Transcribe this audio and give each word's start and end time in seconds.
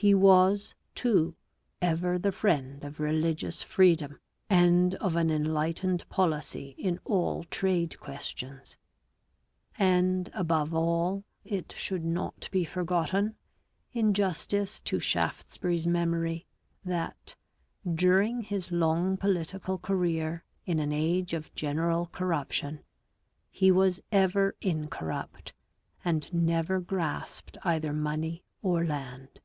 He 0.00 0.14
was, 0.14 0.76
too, 0.94 1.34
ever 1.82 2.20
the 2.20 2.30
friend 2.30 2.84
of 2.84 3.00
religious 3.00 3.64
freedom 3.64 4.20
and 4.48 4.94
of 4.94 5.16
an 5.16 5.28
enlightened 5.28 6.08
policy 6.08 6.76
in 6.78 7.00
all 7.04 7.42
trade 7.42 7.98
questions. 7.98 8.76
And, 9.76 10.30
above 10.34 10.72
all, 10.72 11.24
it 11.44 11.74
should 11.76 12.04
not 12.04 12.48
be 12.52 12.64
forgotten, 12.64 13.34
in 13.92 14.14
justice 14.14 14.78
to 14.82 15.00
Shaftesbury's 15.00 15.88
memory, 15.88 16.46
that" 16.84 17.34
during 18.04 18.42
his 18.42 18.70
long 18.70 19.16
political 19.16 19.78
career, 19.78 20.44
in 20.64 20.78
an 20.78 20.92
age 20.92 21.34
of 21.34 21.52
general 21.56 22.06
corruption, 22.06 22.84
he 23.50 23.72
was 23.72 24.00
ever 24.12 24.54
incorrupt, 24.60 25.54
and 26.04 26.32
never 26.32 26.78
grasped 26.78 27.58
either 27.64 27.92
money 27.92 28.44
or 28.62 28.84
land." 28.84 29.40